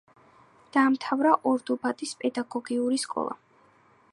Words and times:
დაამთავრა 0.77 1.33
ორდუბადის 1.51 2.15
პედაგოგიური 2.23 2.99
სკოლა. 3.05 3.37